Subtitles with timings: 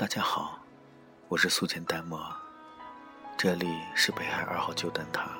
[0.00, 0.58] 大家好，
[1.28, 2.18] 我是素简淡漠，
[3.36, 5.30] 这里是北海二号旧灯塔。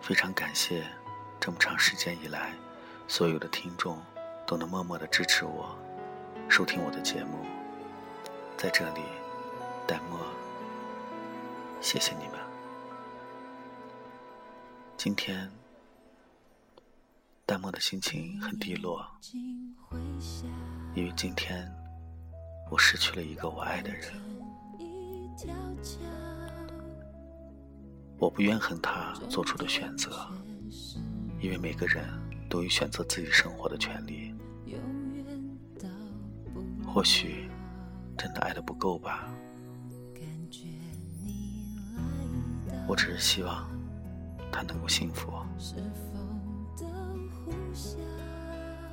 [0.00, 0.84] 非常感谢
[1.38, 2.52] 这么长时间以来，
[3.06, 4.02] 所有的听众
[4.44, 5.78] 都能默默的支持我，
[6.48, 7.46] 收听我的节目。
[8.56, 9.02] 在这里，
[9.86, 10.18] 淡漠，
[11.80, 12.40] 谢谢你们。
[14.96, 15.48] 今天，
[17.46, 19.06] 淡漠的心情很低落，
[20.96, 21.72] 因为今天。
[22.70, 24.12] 我失去了一个我爱的人，
[28.18, 30.28] 我不怨恨他做出的选择，
[31.40, 32.04] 因为每个人
[32.48, 34.34] 都有选择自己生活的权利。
[36.86, 37.48] 或许
[38.16, 39.28] 真的爱的不够吧，
[42.86, 43.68] 我只是希望
[44.50, 45.32] 他能够幸福。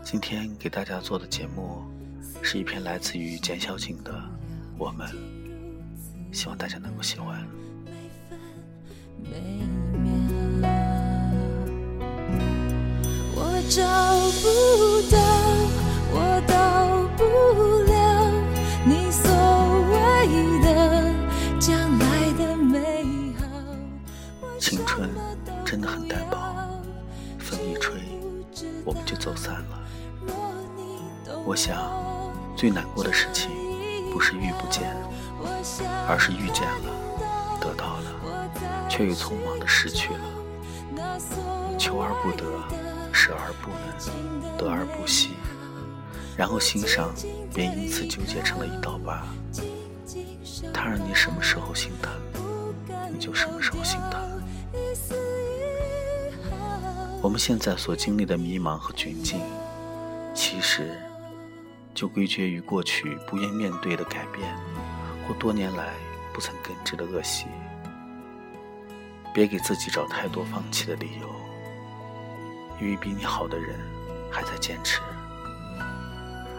[0.03, 1.83] 今天给大家做的节目。
[2.41, 4.11] 是一篇来自于简小景的
[4.77, 5.07] 《我们》，
[6.31, 7.45] 希望大家能够喜欢。
[13.33, 13.81] 我找
[14.41, 14.45] 不
[15.11, 15.17] 到，
[16.13, 16.53] 我到
[17.17, 17.23] 不
[17.91, 17.93] 了
[18.85, 19.25] 你所
[19.91, 19.95] 谓
[20.61, 20.67] 的
[21.59, 22.03] 将来
[22.37, 23.43] 的美好。
[24.59, 25.09] 青春
[25.65, 26.37] 真的很单薄，
[27.39, 27.99] 风一吹，
[28.85, 29.81] 我们就走散了。
[31.43, 32.14] 我想。
[32.55, 33.51] 最难过的事情，
[34.11, 34.95] 不是遇不见，
[36.07, 40.21] 而是遇见了，得到了，却又匆忙的失去了。
[41.77, 42.45] 求而不得，
[43.11, 45.31] 舍而不能，得而不惜，
[46.37, 47.13] 然后心上
[47.53, 49.27] 便因此纠结成了一道疤。
[50.73, 52.11] 他让你什么时候心疼，
[53.11, 54.21] 你就什么时候心疼。
[57.21, 59.41] 我们现在所经历的迷茫和窘境，
[60.33, 60.97] 其实。
[61.95, 64.53] 就归结于过去不愿面对的改变，
[65.25, 65.93] 或多年来
[66.33, 67.45] 不曾根治的恶习。
[69.33, 71.29] 别给自己找太多放弃的理由，
[72.81, 73.79] 因为比你好的人
[74.29, 74.99] 还在坚持，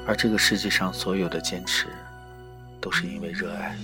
[0.06, 1.88] 而这个世界上所有的坚持，
[2.80, 3.76] 都是因为热爱。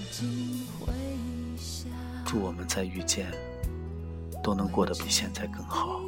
[2.24, 3.30] 祝我们在遇见，
[4.42, 6.00] 都能过得比现在更好。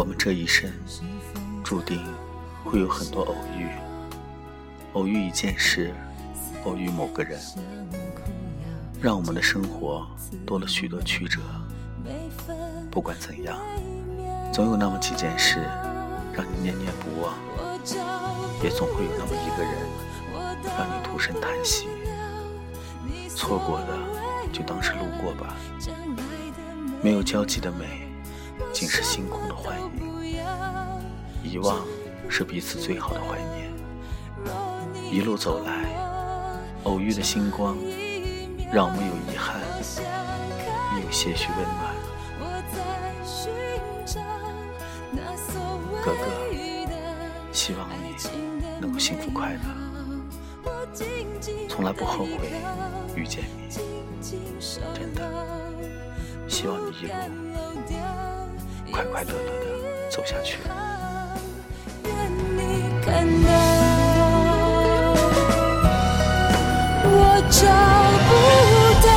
[0.00, 0.72] 我们这一生
[1.62, 2.02] 注定
[2.64, 3.68] 会有很多偶遇，
[4.94, 5.92] 偶遇一件事，
[6.64, 7.38] 偶遇某个人，
[8.98, 10.08] 让我们的生活
[10.46, 11.38] 多了许多曲折。
[12.90, 13.58] 不管怎样，
[14.50, 15.60] 总有那么几件事
[16.32, 17.34] 让你念念不忘，
[18.64, 19.74] 也总会有那么一个人
[20.78, 21.88] 让你徒生叹息。
[23.36, 23.98] 错过的
[24.50, 25.54] 就当是路过吧，
[27.02, 28.09] 没有交集的美，
[28.80, 29.90] 竟是星空的幻影。
[31.44, 31.84] 遗忘
[32.30, 33.70] 是彼此最好的怀念。
[35.12, 35.84] 一路走来，
[36.84, 37.76] 偶遇的星光，
[38.72, 39.60] 让我们有遗憾，
[40.96, 41.94] 也有些许温暖。
[46.02, 46.24] 哥哥，
[47.52, 48.16] 希望你
[48.80, 49.60] 能够幸福快乐，
[51.68, 52.50] 从来不后悔
[53.14, 53.68] 遇见你。
[54.94, 55.30] 真的，
[56.48, 57.12] 希望你一路
[58.90, 59.66] 快快乐乐的
[60.10, 60.58] 走下去。
[67.02, 67.16] 我
[67.50, 67.58] 找
[68.28, 68.30] 不
[69.06, 69.08] 到，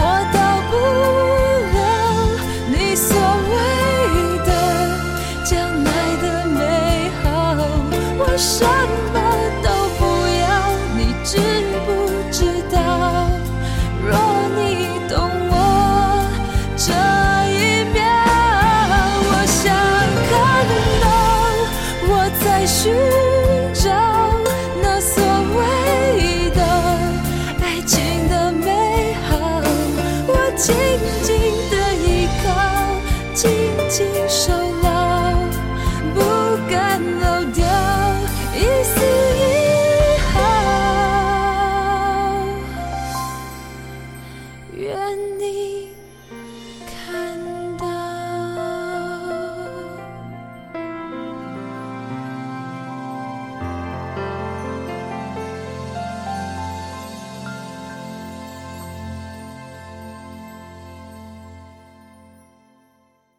[0.00, 0.02] 我
[0.34, 0.36] 到
[0.70, 0.72] 不
[1.74, 1.78] 了
[2.68, 3.08] 你所
[3.50, 3.54] 谓
[4.44, 4.50] 的
[5.44, 5.48] 将
[5.84, 5.88] 来
[6.22, 6.58] 的美
[7.22, 7.24] 好。
[8.18, 8.77] 我想。
[45.14, 45.97] 你